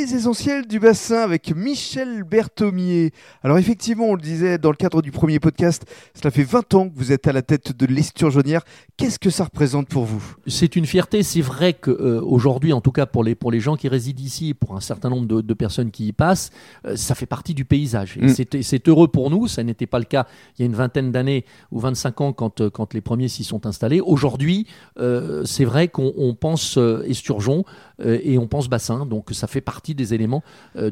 [0.00, 3.12] Les essentiels du bassin avec Michel Berthomier.
[3.42, 5.84] Alors effectivement, on le disait dans le cadre du premier podcast,
[6.14, 8.62] cela fait 20 ans que vous êtes à la tête de l'esturgeonnière.
[8.96, 10.36] Qu'est-ce que ça représente pour vous?
[10.46, 11.22] C'est une fierté.
[11.22, 14.74] C'est vrai qu'aujourd'hui, en tout cas pour les, pour les gens qui résident ici, pour
[14.74, 16.50] un certain nombre de, personnes qui y passent,
[16.86, 18.16] euh, ça fait partie du paysage.
[18.16, 18.62] Mm.
[18.62, 19.48] c'est heureux pour nous.
[19.48, 20.26] Ça n'était pas le cas
[20.58, 23.44] il y a une vingtaine d'années ou 25 ans quand, euh, quand les premiers s'y
[23.44, 24.00] sont installés.
[24.00, 24.66] Aujourd'hui,
[24.98, 27.64] euh, c'est vrai qu'on pense esturgeon
[28.02, 29.04] et on pense bassin.
[29.04, 30.42] Donc ça fait partie des éléments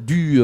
[0.05, 0.41] du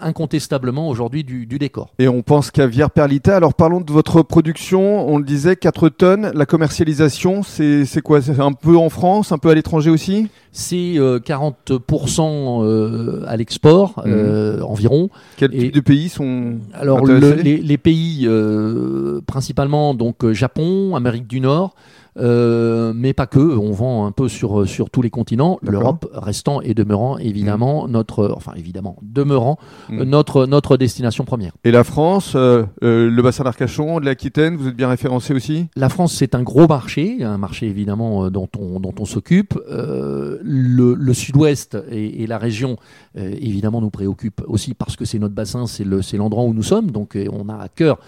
[0.00, 1.90] incontestablement aujourd'hui du, du, décor.
[1.98, 3.36] Et on pense caviar perlita.
[3.36, 5.08] Alors parlons de votre production.
[5.08, 6.30] On le disait, 4 tonnes.
[6.34, 8.20] La commercialisation, c'est quoi?
[8.20, 10.28] C'est un peu en France, un peu à l'étranger aussi?
[10.54, 14.02] C'est 40% euh, à l'export mmh.
[14.06, 15.08] euh, environ.
[15.36, 21.74] Quels types de pays sont Alors les, pays euh, principalement donc Japon, Amérique du Nord,
[22.18, 23.38] euh, mais pas que.
[23.38, 25.58] On vend un peu sur, sur tous les continents.
[25.62, 27.90] L'Europe restant et demeurant évidemment mm.
[27.90, 30.02] notre, enfin évidemment demeurant mm.
[30.02, 31.52] notre notre destination première.
[31.64, 35.66] Et la France, euh, euh, le bassin d'Arcachon, de l'Aquitaine, vous êtes bien référencé aussi?
[35.76, 39.54] La France, c'est un gros marché, un marché évidemment dont on dont on s'occupe.
[39.68, 42.76] le, le Sud-Ouest et, et, la région
[43.14, 46.62] évidemment nous préoccupe aussi parce que c'est notre bassin, c'est le c'est l'endroit où nous
[46.62, 46.90] sommes.
[46.90, 47.98] Donc on a à cœur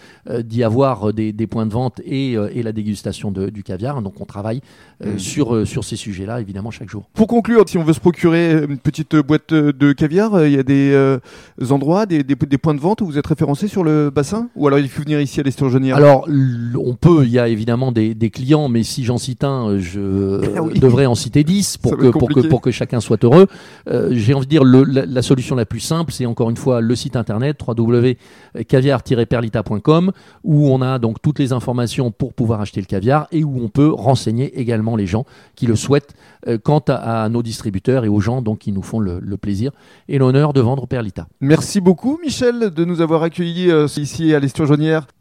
[0.42, 3.93] d'y avoir des, des, points de vente et, et la dégustation de, du caviar.
[4.02, 4.60] Donc on travaille
[5.04, 5.18] euh, mm.
[5.18, 7.04] sur, euh, sur ces sujets-là, évidemment, chaque jour.
[7.14, 10.58] Pour conclure, si on veut se procurer une petite boîte de caviar, euh, il y
[10.58, 11.18] a des
[11.70, 14.48] endroits, des, des, points de vente où vous êtes référencé sur le bassin?
[14.56, 15.96] Ou alors il faut venir ici à l'Esturgeonnière?
[15.96, 19.78] Alors, on peut, il y a évidemment des, des clients, mais si j'en cite un,
[19.78, 23.46] je ah devrais en citer 10 pour que, pour, que, pour que chacun soit heureux.
[24.10, 26.94] J'ai envie de dire, le, la, solution la plus simple, c'est encore une fois le
[26.94, 30.12] site internet www.caviar-perlita.com
[30.44, 33.68] où on a donc toutes les informations pour pouvoir acheter le caviar et où on
[33.68, 36.14] peut renseigner également les gens qui le souhaitent
[36.46, 39.72] euh, quant à, nos distributeurs et aux gens donc, qui nous font le, plaisir
[40.08, 41.26] et l'honneur de vendre Perlita.
[41.40, 45.06] Merci beaucoup Michel de nous avoir accueillis euh, ici à l'Esturgeonnière.